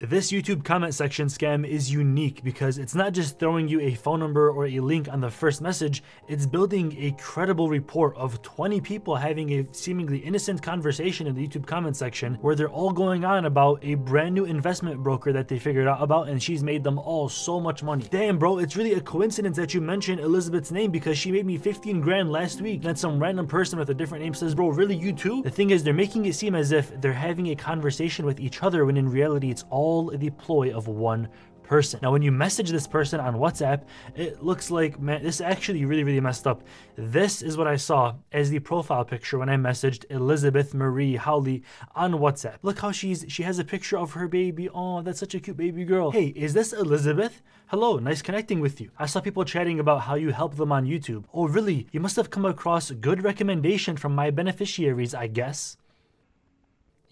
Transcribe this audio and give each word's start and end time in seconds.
This 0.00 0.30
YouTube 0.30 0.62
comment 0.62 0.92
section 0.92 1.26
scam 1.28 1.66
is 1.66 1.90
unique 1.90 2.44
because 2.44 2.76
it's 2.76 2.94
not 2.94 3.14
just 3.14 3.38
throwing 3.38 3.66
you 3.66 3.80
a 3.80 3.94
phone 3.94 4.20
number 4.20 4.50
or 4.50 4.66
a 4.66 4.80
link 4.80 5.08
on 5.10 5.22
the 5.22 5.30
first 5.30 5.62
message, 5.62 6.02
it's 6.28 6.44
building 6.44 6.94
a 6.98 7.12
credible 7.12 7.70
report 7.70 8.14
of 8.14 8.42
20 8.42 8.82
people 8.82 9.16
having 9.16 9.50
a 9.52 9.66
seemingly 9.72 10.18
innocent 10.18 10.62
conversation 10.62 11.26
in 11.26 11.34
the 11.34 11.48
YouTube 11.48 11.64
comment 11.64 11.96
section 11.96 12.34
where 12.42 12.54
they're 12.54 12.68
all 12.68 12.92
going 12.92 13.24
on 13.24 13.46
about 13.46 13.82
a 13.82 13.94
brand 13.94 14.34
new 14.34 14.44
investment 14.44 15.02
broker 15.02 15.32
that 15.32 15.48
they 15.48 15.58
figured 15.58 15.88
out 15.88 16.02
about 16.02 16.28
and 16.28 16.42
she's 16.42 16.62
made 16.62 16.84
them 16.84 16.98
all 16.98 17.26
so 17.26 17.58
much 17.58 17.82
money. 17.82 18.04
Damn 18.10 18.38
bro, 18.38 18.58
it's 18.58 18.76
really 18.76 18.92
a 18.92 19.00
coincidence 19.00 19.56
that 19.56 19.72
you 19.72 19.80
mentioned 19.80 20.20
Elizabeth's 20.20 20.70
name 20.70 20.90
because 20.90 21.16
she 21.16 21.32
made 21.32 21.46
me 21.46 21.56
15 21.56 22.02
grand 22.02 22.30
last 22.30 22.60
week. 22.60 22.82
Then 22.82 22.96
some 22.96 23.18
random 23.18 23.46
person 23.46 23.78
with 23.78 23.88
a 23.88 23.94
different 23.94 24.22
name 24.22 24.34
says, 24.34 24.54
bro, 24.54 24.68
really 24.68 24.94
you 24.94 25.14
too? 25.14 25.42
The 25.42 25.50
thing 25.50 25.70
is, 25.70 25.82
they're 25.82 25.94
making 25.94 26.26
it 26.26 26.34
seem 26.34 26.54
as 26.54 26.70
if 26.70 27.00
they're 27.00 27.14
having 27.14 27.46
a 27.46 27.56
conversation 27.56 28.26
with 28.26 28.40
each 28.40 28.62
other 28.62 28.84
when 28.84 28.98
in 28.98 29.08
reality 29.08 29.50
it's 29.50 29.64
all 29.70 29.85
all 29.86 30.10
the 30.10 30.30
ploy 30.30 30.76
of 30.76 30.88
one 30.88 31.28
person. 31.62 32.00
Now, 32.02 32.10
when 32.12 32.22
you 32.22 32.32
message 32.32 32.70
this 32.70 32.88
person 32.88 33.20
on 33.20 33.34
WhatsApp, 33.36 33.82
it 34.16 34.42
looks 34.42 34.68
like, 34.70 35.00
man, 35.00 35.22
this 35.22 35.40
actually 35.40 35.84
really, 35.84 36.02
really 36.02 36.20
messed 36.20 36.46
up. 36.46 36.64
This 36.96 37.40
is 37.40 37.56
what 37.56 37.68
I 37.68 37.76
saw 37.76 38.14
as 38.32 38.50
the 38.50 38.58
profile 38.58 39.04
picture 39.04 39.38
when 39.38 39.48
I 39.48 39.56
messaged 39.56 40.04
Elizabeth 40.10 40.74
Marie 40.74 41.14
Howley 41.16 41.62
on 41.94 42.14
WhatsApp. 42.14 42.56
Look 42.62 42.78
how 42.80 42.90
she's, 42.90 43.24
she 43.28 43.44
has 43.44 43.60
a 43.60 43.64
picture 43.64 43.98
of 43.98 44.12
her 44.12 44.26
baby. 44.26 44.68
Oh, 44.68 45.02
that's 45.02 45.20
such 45.20 45.34
a 45.34 45.40
cute 45.40 45.56
baby 45.56 45.84
girl. 45.84 46.10
Hey, 46.10 46.32
is 46.34 46.52
this 46.52 46.72
Elizabeth? 46.72 47.42
Hello, 47.68 47.98
nice 47.98 48.22
connecting 48.22 48.60
with 48.60 48.80
you. 48.80 48.90
I 48.98 49.06
saw 49.06 49.20
people 49.20 49.44
chatting 49.44 49.78
about 49.80 50.02
how 50.02 50.14
you 50.16 50.30
help 50.30 50.56
them 50.56 50.72
on 50.72 50.84
YouTube. 50.84 51.24
Oh, 51.32 51.46
really? 51.46 51.86
You 51.92 52.00
must 52.00 52.16
have 52.16 52.30
come 52.30 52.44
across 52.44 52.90
good 52.90 53.22
recommendation 53.22 53.96
from 53.96 54.14
my 54.14 54.30
beneficiaries, 54.30 55.14
I 55.14 55.26
guess. 55.28 55.76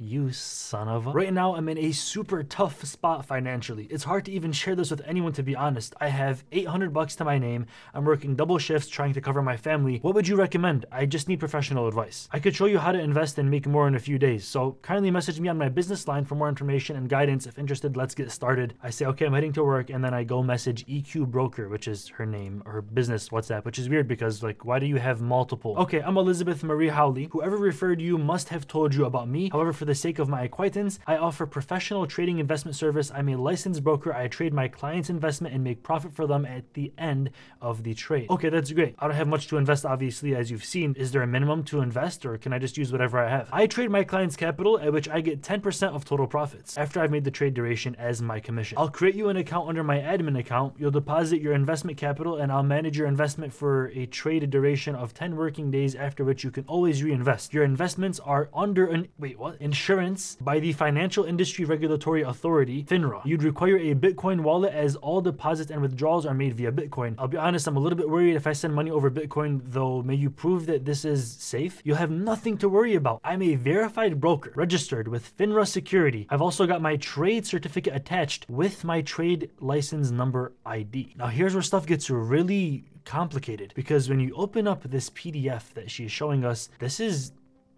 You 0.04 0.32
son 0.32 0.86
of 0.86 1.06
a. 1.06 1.12
Right 1.12 1.32
now, 1.32 1.54
I'm 1.54 1.66
in 1.70 1.78
a 1.78 1.92
super 1.92 2.42
tough 2.42 2.84
spot 2.84 3.24
financially. 3.24 3.88
It's 3.90 4.04
hard 4.04 4.26
to 4.26 4.32
even 4.32 4.52
share 4.52 4.74
this 4.74 4.90
with 4.90 5.00
anyone, 5.06 5.32
to 5.32 5.42
be 5.42 5.56
honest. 5.56 5.94
I 5.98 6.08
have 6.08 6.44
800 6.52 6.92
bucks 6.92 7.16
to 7.16 7.24
my 7.24 7.38
name. 7.38 7.64
I'm 7.94 8.04
working 8.04 8.36
double 8.36 8.58
shifts 8.58 8.90
trying 8.90 9.14
to 9.14 9.22
cover 9.22 9.40
my 9.40 9.56
family. 9.56 10.00
What 10.02 10.14
would 10.14 10.28
you 10.28 10.36
recommend? 10.36 10.84
I 10.92 11.06
just 11.06 11.26
need 11.26 11.40
professional 11.40 11.88
advice. 11.88 12.28
I 12.32 12.38
could 12.38 12.54
show 12.54 12.66
you 12.66 12.78
how 12.78 12.92
to 12.92 13.00
invest 13.00 13.38
and 13.38 13.50
make 13.50 13.66
more 13.66 13.88
in 13.88 13.94
a 13.94 13.98
few 13.98 14.18
days. 14.18 14.44
So 14.44 14.76
kindly 14.82 15.10
message 15.10 15.40
me 15.40 15.48
on 15.48 15.56
my 15.56 15.70
business 15.70 16.06
line 16.06 16.26
for 16.26 16.34
more 16.34 16.50
information 16.50 16.96
and 16.96 17.08
guidance. 17.08 17.46
If 17.46 17.58
interested, 17.58 17.96
let's 17.96 18.14
get 18.14 18.30
started. 18.30 18.74
I 18.82 18.90
say, 18.90 19.06
okay, 19.06 19.24
I'm 19.24 19.32
heading 19.32 19.54
to 19.54 19.64
work. 19.64 19.88
And 19.88 20.04
then 20.04 20.12
I 20.12 20.24
go 20.24 20.42
message 20.42 20.84
EQ 20.84 21.28
Broker, 21.28 21.70
which 21.70 21.88
is 21.88 22.08
her 22.08 22.26
name, 22.26 22.62
her 22.66 22.82
business 22.82 23.30
WhatsApp, 23.30 23.64
which 23.64 23.78
is 23.78 23.88
weird 23.88 24.06
because, 24.06 24.42
like, 24.42 24.66
why 24.66 24.78
do 24.78 24.84
you 24.84 24.96
have 24.96 25.22
multiple? 25.22 25.74
Okay, 25.78 26.02
I'm 26.02 26.18
Elizabeth 26.18 26.62
Marie 26.62 26.90
Howley. 26.90 27.30
Whoever 27.32 27.56
referred 27.56 28.02
you 28.02 28.18
must 28.18 28.50
have 28.50 28.68
told 28.68 28.94
you 28.94 29.06
about 29.06 29.30
me. 29.30 29.48
However, 29.50 29.72
for 29.72 29.86
the 29.86 29.93
sake 29.94 30.18
of 30.18 30.28
my 30.28 30.42
acquaintance, 30.42 30.98
I 31.06 31.16
offer 31.16 31.46
professional 31.46 32.06
trading 32.06 32.38
investment 32.38 32.76
service. 32.76 33.10
I'm 33.14 33.28
a 33.28 33.36
licensed 33.36 33.84
broker. 33.84 34.12
I 34.14 34.28
trade 34.28 34.52
my 34.52 34.68
clients' 34.68 35.10
investment 35.10 35.54
and 35.54 35.62
make 35.62 35.82
profit 35.82 36.14
for 36.14 36.26
them 36.26 36.44
at 36.44 36.74
the 36.74 36.92
end 36.98 37.30
of 37.60 37.82
the 37.82 37.94
trade. 37.94 38.30
Okay, 38.30 38.48
that's 38.48 38.72
great. 38.72 38.94
I 38.98 39.06
don't 39.06 39.16
have 39.16 39.28
much 39.28 39.48
to 39.48 39.56
invest, 39.56 39.84
obviously, 39.84 40.34
as 40.34 40.50
you've 40.50 40.64
seen. 40.64 40.94
Is 40.96 41.12
there 41.12 41.22
a 41.22 41.26
minimum 41.26 41.64
to 41.64 41.80
invest 41.80 42.24
or 42.26 42.38
can 42.38 42.52
I 42.52 42.58
just 42.58 42.76
use 42.76 42.92
whatever 42.92 43.18
I 43.18 43.28
have? 43.28 43.48
I 43.52 43.66
trade 43.66 43.90
my 43.90 44.04
client's 44.04 44.36
capital 44.36 44.78
at 44.78 44.92
which 44.92 45.08
I 45.08 45.20
get 45.20 45.42
10% 45.42 45.94
of 45.94 46.04
total 46.04 46.26
profits 46.26 46.76
after 46.78 47.00
I've 47.00 47.10
made 47.10 47.24
the 47.24 47.30
trade 47.30 47.54
duration 47.54 47.94
as 47.96 48.22
my 48.22 48.40
commission. 48.40 48.78
I'll 48.78 48.88
create 48.88 49.14
you 49.14 49.28
an 49.28 49.36
account 49.36 49.68
under 49.68 49.84
my 49.84 49.98
admin 49.98 50.38
account. 50.38 50.74
You'll 50.78 50.90
deposit 50.90 51.40
your 51.40 51.54
investment 51.54 51.98
capital 51.98 52.36
and 52.36 52.50
I'll 52.50 52.62
manage 52.62 52.96
your 52.96 53.06
investment 53.06 53.52
for 53.52 53.88
a 53.94 54.06
trade 54.06 54.48
duration 54.50 54.94
of 54.94 55.14
10 55.14 55.36
working 55.36 55.70
days 55.70 55.94
after 55.94 56.24
which 56.24 56.44
you 56.44 56.50
can 56.50 56.64
always 56.66 57.02
reinvest. 57.02 57.54
Your 57.54 57.64
investments 57.64 58.20
are 58.20 58.48
under 58.54 58.86
an, 58.86 59.08
wait, 59.18 59.38
what? 59.38 59.56
Insurance 59.74 60.36
by 60.40 60.60
the 60.60 60.72
Financial 60.72 61.24
Industry 61.24 61.64
Regulatory 61.64 62.22
Authority, 62.22 62.84
FINRA. 62.84 63.20
You'd 63.24 63.42
require 63.42 63.76
a 63.76 63.92
Bitcoin 63.92 64.42
wallet 64.42 64.72
as 64.72 64.94
all 64.94 65.20
deposits 65.20 65.72
and 65.72 65.82
withdrawals 65.82 66.24
are 66.24 66.32
made 66.32 66.54
via 66.54 66.70
Bitcoin. 66.70 67.16
I'll 67.18 67.26
be 67.26 67.38
honest, 67.38 67.66
I'm 67.66 67.76
a 67.76 67.80
little 67.80 67.96
bit 67.96 68.08
worried 68.08 68.36
if 68.36 68.46
I 68.46 68.52
send 68.52 68.72
money 68.72 68.92
over 68.92 69.10
Bitcoin, 69.10 69.62
though 69.64 70.00
may 70.00 70.14
you 70.14 70.30
prove 70.30 70.66
that 70.66 70.84
this 70.84 71.04
is 71.04 71.28
safe? 71.28 71.80
You'll 71.82 71.96
have 71.96 72.12
nothing 72.12 72.56
to 72.58 72.68
worry 72.68 72.94
about. 72.94 73.20
I'm 73.24 73.42
a 73.42 73.56
verified 73.56 74.20
broker, 74.20 74.52
registered 74.54 75.08
with 75.08 75.36
FINRA 75.36 75.66
Security. 75.66 76.28
I've 76.30 76.40
also 76.40 76.68
got 76.68 76.80
my 76.80 76.94
trade 76.96 77.44
certificate 77.44 77.96
attached 77.96 78.48
with 78.48 78.84
my 78.84 79.02
trade 79.02 79.50
license 79.58 80.12
number 80.12 80.52
ID. 80.64 81.16
Now 81.18 81.26
here's 81.26 81.52
where 81.52 81.64
stuff 81.64 81.84
gets 81.84 82.08
really 82.10 82.84
complicated 83.04 83.72
because 83.74 84.08
when 84.08 84.20
you 84.20 84.32
open 84.36 84.68
up 84.68 84.84
this 84.84 85.10
PDF 85.10 85.74
that 85.74 85.90
she's 85.90 86.12
showing 86.12 86.44
us, 86.44 86.68
this 86.78 87.00
is 87.00 87.32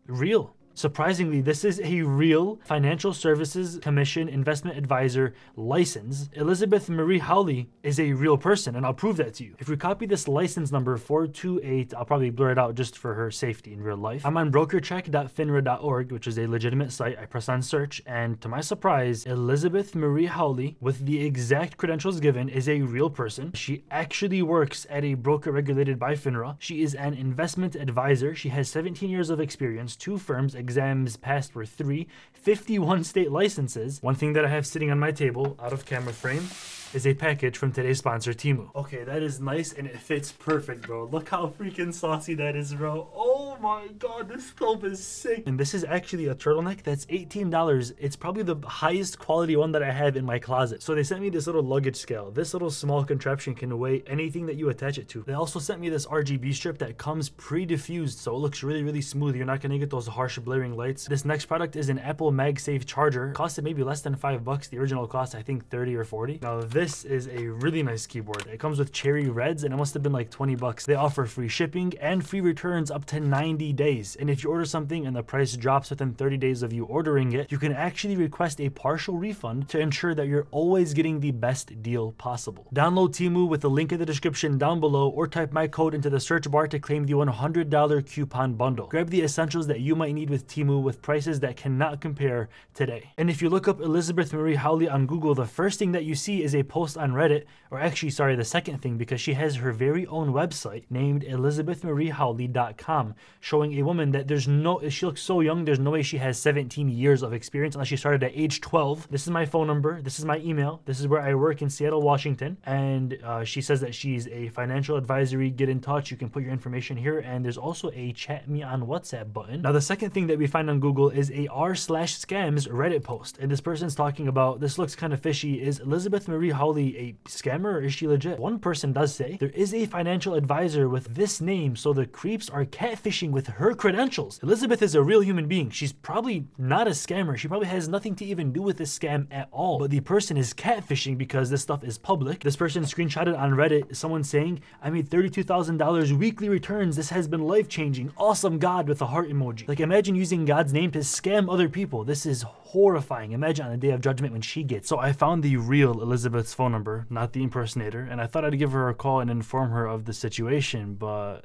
real. 0.08 0.55
Surprisingly, 0.76 1.40
this 1.40 1.64
is 1.64 1.80
a 1.82 2.02
real 2.02 2.60
Financial 2.62 3.14
Services 3.14 3.78
Commission 3.80 4.28
investment 4.28 4.76
advisor 4.76 5.32
license. 5.56 6.28
Elizabeth 6.34 6.90
Marie 6.90 7.18
Howley 7.18 7.70
is 7.82 7.98
a 7.98 8.12
real 8.12 8.36
person, 8.36 8.76
and 8.76 8.84
I'll 8.84 8.92
prove 8.92 9.16
that 9.16 9.32
to 9.36 9.44
you. 9.44 9.54
If 9.58 9.70
we 9.70 9.78
copy 9.78 10.04
this 10.04 10.28
license 10.28 10.70
number 10.70 10.98
428, 10.98 11.94
I'll 11.94 12.04
probably 12.04 12.28
blur 12.28 12.50
it 12.50 12.58
out 12.58 12.74
just 12.74 12.98
for 12.98 13.14
her 13.14 13.30
safety 13.30 13.72
in 13.72 13.82
real 13.82 13.96
life. 13.96 14.26
I'm 14.26 14.36
on 14.36 14.52
brokercheck.finra.org, 14.52 16.12
which 16.12 16.26
is 16.26 16.38
a 16.38 16.46
legitimate 16.46 16.92
site. 16.92 17.18
I 17.18 17.24
press 17.24 17.48
on 17.48 17.62
search, 17.62 18.02
and 18.04 18.38
to 18.42 18.48
my 18.48 18.60
surprise, 18.60 19.24
Elizabeth 19.24 19.94
Marie 19.94 20.26
Howley, 20.26 20.76
with 20.82 21.06
the 21.06 21.24
exact 21.24 21.78
credentials 21.78 22.20
given, 22.20 22.50
is 22.50 22.68
a 22.68 22.82
real 22.82 23.08
person. 23.08 23.50
She 23.54 23.84
actually 23.90 24.42
works 24.42 24.86
at 24.90 25.04
a 25.04 25.14
broker 25.14 25.52
regulated 25.52 25.98
by 25.98 26.16
FINRA. 26.16 26.56
She 26.58 26.82
is 26.82 26.94
an 26.94 27.14
investment 27.14 27.76
advisor. 27.76 28.34
She 28.34 28.50
has 28.50 28.68
17 28.68 29.08
years 29.08 29.30
of 29.30 29.40
experience, 29.40 29.96
two 29.96 30.18
firms, 30.18 30.54
exams 30.66 31.16
passed 31.16 31.54
were 31.54 31.64
three, 31.64 32.08
51 32.32 33.04
state 33.04 33.30
licenses. 33.30 34.02
One 34.02 34.16
thing 34.16 34.32
that 34.32 34.44
I 34.44 34.48
have 34.48 34.66
sitting 34.66 34.90
on 34.90 34.98
my 34.98 35.12
table 35.12 35.56
out 35.62 35.72
of 35.72 35.86
camera 35.86 36.12
frame 36.12 36.48
is 36.92 37.06
a 37.06 37.14
package 37.14 37.56
from 37.56 37.70
today's 37.70 37.98
sponsor, 37.98 38.32
Temu. 38.32 38.74
Okay, 38.74 39.04
that 39.04 39.22
is 39.22 39.38
nice 39.38 39.72
and 39.72 39.86
it 39.86 40.00
fits 40.00 40.32
perfect, 40.32 40.82
bro. 40.88 41.04
Look 41.04 41.28
how 41.28 41.46
freaking 41.56 41.94
saucy 41.94 42.34
that 42.34 42.56
is, 42.56 42.74
bro. 42.74 43.08
Oh 43.14 43.35
my 43.60 43.88
god, 43.98 44.28
this 44.28 44.50
thobe 44.52 44.84
is 44.84 45.04
sick. 45.04 45.44
And 45.46 45.58
this 45.58 45.74
is 45.74 45.84
actually 45.84 46.26
a 46.26 46.34
turtleneck 46.34 46.82
that's 46.82 47.06
$18. 47.06 47.92
It's 47.98 48.16
probably 48.16 48.42
the 48.42 48.56
highest 48.66 49.18
quality 49.18 49.56
one 49.56 49.72
that 49.72 49.82
I 49.82 49.90
have 49.90 50.16
in 50.16 50.24
my 50.24 50.38
closet. 50.38 50.82
So 50.82 50.94
they 50.94 51.02
sent 51.02 51.20
me 51.20 51.28
this 51.28 51.46
little 51.46 51.62
luggage 51.62 51.96
scale. 51.96 52.30
This 52.30 52.52
little 52.52 52.70
small 52.70 53.04
contraption 53.04 53.54
can 53.54 53.78
weigh 53.78 54.02
anything 54.06 54.46
that 54.46 54.56
you 54.56 54.68
attach 54.68 54.98
it 54.98 55.08
to. 55.10 55.22
They 55.22 55.32
also 55.32 55.58
sent 55.58 55.80
me 55.80 55.88
this 55.88 56.06
RGB 56.06 56.54
strip 56.54 56.78
that 56.78 56.98
comes 56.98 57.28
pre-diffused, 57.28 58.18
so 58.18 58.34
it 58.34 58.38
looks 58.38 58.62
really, 58.62 58.82
really 58.82 59.02
smooth. 59.02 59.36
You're 59.36 59.46
not 59.46 59.60
gonna 59.60 59.78
get 59.78 59.90
those 59.90 60.06
harsh 60.06 60.38
blaring 60.38 60.76
lights. 60.76 61.06
This 61.06 61.24
next 61.24 61.46
product 61.46 61.76
is 61.76 61.88
an 61.88 61.98
Apple 61.98 62.32
MagSafe 62.32 62.84
charger. 62.84 63.32
Costed 63.34 63.64
maybe 63.64 63.82
less 63.82 64.00
than 64.00 64.14
five 64.14 64.44
bucks. 64.44 64.68
The 64.68 64.78
original 64.78 65.06
cost, 65.06 65.34
I 65.34 65.42
think 65.42 65.68
30 65.68 65.96
or 65.96 66.04
40. 66.04 66.40
Now 66.42 66.60
this 66.60 67.04
is 67.04 67.28
a 67.28 67.46
really 67.48 67.82
nice 67.82 68.06
keyboard. 68.06 68.46
It 68.46 68.60
comes 68.60 68.78
with 68.78 68.92
cherry 68.92 69.28
reds 69.28 69.64
and 69.64 69.72
it 69.72 69.76
must 69.76 69.94
have 69.94 70.02
been 70.02 70.12
like 70.12 70.30
20 70.30 70.54
bucks. 70.56 70.86
They 70.86 70.94
offer 70.94 71.26
free 71.26 71.48
shipping 71.48 71.92
and 72.00 72.26
free 72.26 72.40
returns 72.40 72.90
up 72.90 73.04
to 73.06 73.16
90 73.46 73.72
days. 73.74 74.16
And 74.18 74.28
if 74.28 74.42
you 74.42 74.50
order 74.50 74.64
something 74.64 75.06
and 75.06 75.14
the 75.14 75.22
price 75.22 75.56
drops 75.56 75.90
within 75.90 76.14
30 76.14 76.36
days 76.36 76.64
of 76.64 76.72
you 76.72 76.84
ordering 76.84 77.30
it, 77.30 77.52
you 77.52 77.58
can 77.58 77.72
actually 77.72 78.16
request 78.16 78.60
a 78.60 78.70
partial 78.70 79.16
refund 79.16 79.68
to 79.68 79.78
ensure 79.78 80.16
that 80.16 80.26
you're 80.26 80.48
always 80.50 80.92
getting 80.94 81.20
the 81.20 81.30
best 81.30 81.80
deal 81.80 82.10
possible. 82.12 82.66
Download 82.74 83.10
Temu 83.10 83.48
with 83.48 83.60
the 83.60 83.70
link 83.70 83.92
in 83.92 84.00
the 84.00 84.04
description 84.04 84.58
down 84.58 84.80
below 84.80 85.08
or 85.08 85.28
type 85.28 85.52
my 85.52 85.68
code 85.68 85.94
into 85.94 86.10
the 86.10 86.18
search 86.18 86.50
bar 86.50 86.66
to 86.66 86.80
claim 86.80 87.06
the 87.06 87.12
$100 87.12 88.10
coupon 88.10 88.54
bundle. 88.54 88.88
Grab 88.88 89.10
the 89.10 89.22
essentials 89.22 89.68
that 89.68 89.78
you 89.78 89.94
might 89.94 90.14
need 90.14 90.28
with 90.28 90.48
Temu 90.48 90.82
with 90.82 91.00
prices 91.02 91.38
that 91.38 91.56
cannot 91.56 92.00
compare 92.00 92.48
today. 92.74 93.12
And 93.16 93.30
if 93.30 93.40
you 93.40 93.48
look 93.48 93.68
up 93.68 93.80
Elizabeth 93.80 94.32
Marie 94.32 94.56
Howley 94.56 94.88
on 94.88 95.06
Google, 95.06 95.36
the 95.36 95.46
first 95.46 95.78
thing 95.78 95.92
that 95.92 96.04
you 96.04 96.16
see 96.16 96.42
is 96.42 96.52
a 96.52 96.64
post 96.64 96.98
on 96.98 97.12
Reddit, 97.12 97.44
or 97.70 97.78
actually, 97.78 98.10
sorry, 98.10 98.34
the 98.34 98.44
second 98.44 98.82
thing, 98.82 98.98
because 98.98 99.20
she 99.20 99.34
has 99.34 99.54
her 99.54 99.70
very 99.70 100.04
own 100.08 100.32
website 100.32 100.84
named 100.90 101.22
ElizabethMarieHowley.com, 101.22 103.14
showing 103.46 103.78
a 103.78 103.82
woman 103.82 104.10
that 104.10 104.26
there's 104.26 104.48
no, 104.48 104.88
she 104.88 105.06
looks 105.06 105.22
so 105.22 105.40
young, 105.40 105.64
there's 105.64 105.78
no 105.78 105.92
way 105.92 106.02
she 106.02 106.18
has 106.18 106.36
17 106.36 106.88
years 106.88 107.22
of 107.22 107.32
experience 107.32 107.76
unless 107.76 107.86
she 107.86 107.96
started 107.96 108.24
at 108.24 108.32
age 108.34 108.60
12. 108.60 109.06
This 109.08 109.22
is 109.22 109.30
my 109.30 109.46
phone 109.46 109.68
number, 109.68 110.02
this 110.02 110.18
is 110.18 110.24
my 110.24 110.38
email, 110.38 110.82
this 110.84 110.98
is 110.98 111.06
where 111.06 111.20
I 111.20 111.32
work 111.32 111.62
in 111.62 111.70
Seattle, 111.70 112.02
Washington, 112.02 112.56
and 112.64 113.16
uh, 113.22 113.44
she 113.44 113.60
says 113.60 113.80
that 113.82 113.94
she's 113.94 114.26
a 114.26 114.48
financial 114.48 114.96
advisory. 114.96 115.50
Get 115.50 115.68
in 115.68 115.78
touch, 115.78 116.10
you 116.10 116.16
can 116.16 116.28
put 116.28 116.42
your 116.42 116.50
information 116.50 116.96
here, 116.96 117.20
and 117.20 117.44
there's 117.44 117.56
also 117.56 117.92
a 117.94 118.12
chat 118.14 118.48
me 118.48 118.64
on 118.64 118.82
WhatsApp 118.82 119.32
button. 119.32 119.62
Now, 119.62 119.70
the 119.70 119.80
second 119.80 120.10
thing 120.10 120.26
that 120.26 120.38
we 120.38 120.48
find 120.48 120.68
on 120.68 120.80
Google 120.80 121.10
is 121.10 121.30
a 121.30 121.46
r 121.46 121.76
slash 121.76 122.18
scams 122.18 122.68
Reddit 122.68 123.04
post, 123.04 123.38
and 123.38 123.48
this 123.48 123.60
person's 123.60 123.94
talking 123.94 124.26
about 124.26 124.58
this 124.58 124.76
looks 124.76 124.96
kind 124.96 125.12
of 125.12 125.20
fishy. 125.20 125.62
Is 125.62 125.78
Elizabeth 125.78 126.26
Marie 126.26 126.50
Howley 126.50 126.98
a 126.98 127.28
scammer 127.28 127.74
or 127.74 127.82
is 127.82 127.94
she 127.94 128.08
legit? 128.08 128.40
One 128.40 128.58
person 128.58 128.92
does 128.92 129.14
say 129.14 129.36
there 129.38 129.50
is 129.50 129.72
a 129.72 129.86
financial 129.86 130.34
advisor 130.34 130.88
with 130.88 131.14
this 131.14 131.40
name, 131.40 131.76
so 131.76 131.92
the 131.92 132.06
creeps 132.06 132.50
are 132.50 132.64
catfishing 132.64 133.35
with 133.36 133.48
her 133.48 133.74
credentials. 133.74 134.40
Elizabeth 134.42 134.80
is 134.80 134.94
a 134.94 135.02
real 135.02 135.20
human 135.20 135.46
being. 135.46 135.68
She's 135.68 135.92
probably 135.92 136.46
not 136.56 136.88
a 136.88 136.92
scammer. 136.92 137.36
She 137.36 137.48
probably 137.48 137.68
has 137.68 137.86
nothing 137.86 138.14
to 138.16 138.24
even 138.24 138.50
do 138.50 138.62
with 138.62 138.78
this 138.78 138.98
scam 138.98 139.26
at 139.30 139.48
all. 139.52 139.78
But 139.78 139.90
the 139.90 140.00
person 140.00 140.38
is 140.38 140.54
catfishing 140.54 141.18
because 141.18 141.50
this 141.50 141.60
stuff 141.60 141.84
is 141.84 141.98
public. 141.98 142.40
This 142.40 142.56
person 142.56 142.84
screenshotted 142.84 143.38
on 143.38 143.50
Reddit 143.50 143.94
someone 143.94 144.24
saying, 144.24 144.62
I 144.82 144.88
made 144.88 145.10
$32,000 145.10 146.12
weekly 146.12 146.48
returns. 146.48 146.96
This 146.96 147.10
has 147.10 147.28
been 147.28 147.42
life 147.42 147.68
changing. 147.68 148.10
Awesome 148.16 148.58
God 148.58 148.88
with 148.88 149.02
a 149.02 149.06
heart 149.06 149.28
emoji. 149.28 149.68
Like 149.68 149.80
imagine 149.80 150.14
using 150.14 150.46
God's 150.46 150.72
name 150.72 150.90
to 150.92 151.00
scam 151.00 151.52
other 151.52 151.68
people. 151.68 152.04
This 152.04 152.24
is 152.24 152.40
horrifying. 152.42 153.32
Imagine 153.32 153.66
on 153.66 153.72
the 153.72 153.78
day 153.78 153.90
of 153.90 154.00
judgment 154.00 154.32
when 154.32 154.42
she 154.42 154.62
gets. 154.62 154.88
So 154.88 154.98
I 154.98 155.12
found 155.12 155.42
the 155.42 155.56
real 155.58 156.00
Elizabeth's 156.00 156.54
phone 156.54 156.72
number, 156.72 157.06
not 157.10 157.34
the 157.34 157.42
impersonator, 157.42 158.00
and 158.00 158.18
I 158.18 158.26
thought 158.26 158.46
I'd 158.46 158.58
give 158.58 158.72
her 158.72 158.88
a 158.88 158.94
call 158.94 159.20
and 159.20 159.30
inform 159.30 159.70
her 159.72 159.86
of 159.86 160.06
the 160.06 160.14
situation, 160.14 160.94
but. 160.94 161.44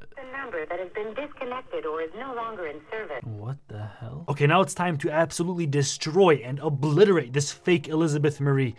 The 0.51 0.57
number 0.57 0.69
that 0.69 0.79
has 0.79 0.91
been 0.91 1.13
disconnected 1.13 1.85
or 1.85 2.01
is 2.01 2.09
no 2.17 2.33
longer 2.33 2.67
in 2.67 2.81
service. 2.91 3.23
What 3.23 3.57
the 3.69 3.85
hell? 3.99 4.25
Okay, 4.27 4.47
now 4.47 4.61
it's 4.61 4.73
time 4.73 4.97
to 4.97 5.09
absolutely 5.09 5.65
destroy 5.65 6.41
and 6.43 6.59
obliterate 6.59 7.31
this 7.31 7.51
fake 7.53 7.87
Elizabeth 7.87 8.41
Marie. 8.41 8.75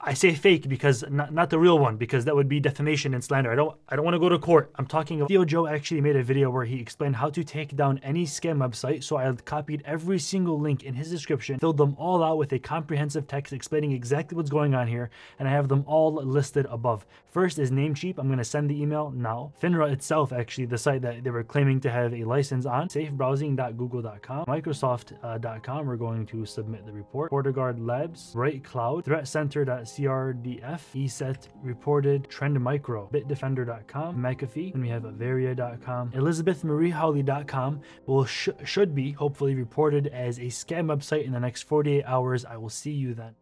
I 0.00 0.14
say 0.14 0.34
fake 0.34 0.68
because 0.68 1.04
not, 1.08 1.32
not 1.32 1.50
the 1.50 1.58
real 1.58 1.78
one 1.78 1.96
because 1.96 2.24
that 2.24 2.34
would 2.34 2.48
be 2.48 2.60
defamation 2.60 3.14
and 3.14 3.22
slander. 3.22 3.50
I 3.50 3.54
don't 3.54 3.76
I 3.88 3.96
don't 3.96 4.04
want 4.04 4.14
to 4.14 4.18
go 4.18 4.28
to 4.28 4.38
court. 4.38 4.70
I'm 4.76 4.86
talking 4.86 5.20
ThioJoe 5.20 5.70
actually 5.70 6.00
made 6.00 6.16
a 6.16 6.22
video 6.22 6.50
where 6.50 6.64
he 6.64 6.80
explained 6.80 7.16
how 7.16 7.30
to 7.30 7.44
take 7.44 7.76
down 7.76 7.98
any 8.02 8.26
scam 8.26 8.58
website. 8.58 9.02
So 9.04 9.16
I 9.16 9.32
copied 9.44 9.82
every 9.84 10.18
single 10.18 10.58
link 10.60 10.84
in 10.84 10.94
his 10.94 11.10
description, 11.10 11.58
filled 11.58 11.76
them 11.76 11.94
all 11.98 12.22
out 12.22 12.38
with 12.38 12.52
a 12.52 12.58
comprehensive 12.58 13.26
text 13.26 13.52
explaining 13.52 13.92
exactly 13.92 14.36
what's 14.36 14.50
going 14.50 14.74
on 14.74 14.86
here, 14.88 15.10
and 15.38 15.48
I 15.48 15.52
have 15.52 15.68
them 15.68 15.84
all 15.86 16.12
listed 16.14 16.66
above. 16.70 17.06
First 17.30 17.58
is 17.58 17.70
Namecheap. 17.70 18.18
I'm 18.18 18.26
going 18.26 18.38
to 18.38 18.44
send 18.44 18.70
the 18.70 18.80
email 18.80 19.12
now. 19.14 19.52
Finra 19.62 19.92
itself, 19.92 20.32
actually, 20.32 20.66
the 20.66 20.78
site 20.78 21.02
that 21.02 21.22
they 21.22 21.30
were 21.30 21.44
claiming 21.44 21.80
to 21.80 21.90
have 21.90 22.12
a 22.14 22.24
license 22.24 22.66
on, 22.66 22.88
safebrowsing.google.com, 22.88 24.46
Microsoft.com. 24.46 25.78
Uh, 25.78 25.82
we're 25.82 25.96
going 25.96 26.26
to 26.26 26.44
submit 26.46 26.84
the 26.86 26.92
report. 26.92 27.30
FortiGuard 27.30 27.86
Labs, 27.86 28.32
Bright 28.32 28.64
Cloud, 28.64 29.04
ThreatCenter.com 29.04 29.77
CRDF, 29.82 30.80
ESET 30.94 31.48
reported, 31.62 32.28
Trend 32.28 32.60
Micro, 32.60 33.08
Bitdefender.com, 33.12 34.16
McAfee, 34.16 34.74
and 34.74 34.82
we 34.82 34.88
have 34.88 35.02
Avira.com. 35.02 36.12
ElizabethMarieHowley.com 36.12 37.80
will 38.06 38.24
sh 38.24 38.48
should 38.64 38.94
be 38.94 39.12
hopefully 39.12 39.54
reported 39.54 40.06
as 40.08 40.38
a 40.38 40.42
scam 40.42 40.86
website 40.86 41.24
in 41.24 41.32
the 41.32 41.40
next 41.40 41.62
48 41.62 42.04
hours. 42.04 42.44
I 42.44 42.56
will 42.56 42.68
see 42.70 42.92
you 42.92 43.14
then. 43.14 43.34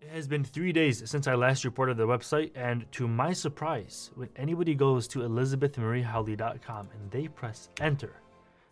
It 0.00 0.10
has 0.10 0.28
been 0.28 0.44
three 0.44 0.72
days 0.72 1.02
since 1.10 1.26
I 1.26 1.34
last 1.34 1.64
reported 1.64 1.96
the 1.96 2.06
website, 2.06 2.52
and 2.54 2.90
to 2.92 3.08
my 3.08 3.32
surprise, 3.32 4.12
when 4.14 4.28
anybody 4.36 4.74
goes 4.74 5.08
to 5.08 5.20
ElizabethMarieHowley.com 5.20 6.90
and 6.92 7.10
they 7.10 7.26
press 7.26 7.70
enter, 7.80 8.20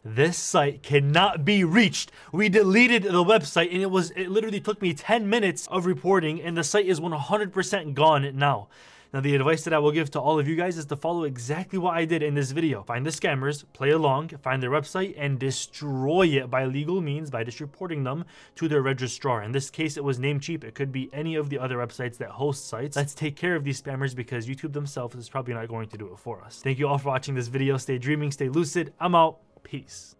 this 0.04 0.36
site 0.36 0.82
cannot 0.82 1.44
be 1.44 1.64
reached. 1.64 2.12
We 2.30 2.48
deleted 2.48 3.04
the 3.04 3.24
website 3.24 3.72
and 3.72 3.82
it 3.82 3.90
was 3.90 4.10
it 4.10 4.30
literally 4.30 4.60
took 4.60 4.82
me 4.82 4.92
10 4.92 5.28
minutes 5.28 5.66
of 5.68 5.86
reporting 5.86 6.42
and 6.42 6.56
the 6.56 6.64
site 6.64 6.86
is 6.86 7.00
100% 7.00 7.94
gone 7.94 8.36
now. 8.36 8.68
Now 9.14 9.20
the 9.20 9.36
advice 9.36 9.62
that 9.62 9.72
I 9.72 9.78
will 9.78 9.92
give 9.92 10.10
to 10.10 10.20
all 10.20 10.40
of 10.40 10.48
you 10.48 10.56
guys 10.56 10.76
is 10.76 10.86
to 10.86 10.96
follow 10.96 11.22
exactly 11.22 11.78
what 11.78 11.96
I 11.96 12.04
did 12.04 12.20
in 12.20 12.34
this 12.34 12.50
video. 12.50 12.82
Find 12.82 13.06
the 13.06 13.10
scammers, 13.10 13.64
play 13.72 13.90
along, 13.90 14.30
find 14.42 14.60
their 14.60 14.72
website, 14.72 15.14
and 15.16 15.38
destroy 15.38 16.26
it 16.26 16.50
by 16.50 16.64
legal 16.64 17.00
means 17.00 17.30
by 17.30 17.44
just 17.44 17.60
reporting 17.60 18.02
them 18.02 18.24
to 18.56 18.66
their 18.66 18.82
registrar. 18.82 19.44
In 19.44 19.52
this 19.52 19.70
case, 19.70 19.96
it 19.96 20.02
was 20.02 20.18
Namecheap. 20.18 20.64
It 20.64 20.74
could 20.74 20.90
be 20.90 21.10
any 21.12 21.36
of 21.36 21.48
the 21.48 21.60
other 21.60 21.76
websites 21.76 22.16
that 22.18 22.30
host 22.30 22.66
sites. 22.66 22.96
Let's 22.96 23.14
take 23.14 23.36
care 23.36 23.54
of 23.54 23.62
these 23.62 23.80
spammers 23.80 24.16
because 24.16 24.48
YouTube 24.48 24.72
themselves 24.72 25.14
is 25.14 25.28
probably 25.28 25.54
not 25.54 25.68
going 25.68 25.88
to 25.90 25.96
do 25.96 26.12
it 26.12 26.18
for 26.18 26.42
us. 26.42 26.60
Thank 26.60 26.80
you 26.80 26.88
all 26.88 26.98
for 26.98 27.10
watching 27.10 27.36
this 27.36 27.46
video. 27.46 27.76
Stay 27.76 27.98
dreaming, 27.98 28.32
stay 28.32 28.48
lucid. 28.48 28.92
I'm 28.98 29.14
out. 29.14 29.43
Peace. 29.64 30.14